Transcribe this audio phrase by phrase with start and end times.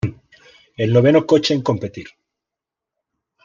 [0.77, 2.07] El noveno coche en competir.